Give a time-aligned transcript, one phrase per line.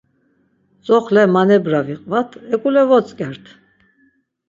[0.83, 3.45] Tzoxle manebra viqvat, eǩule votzǩert.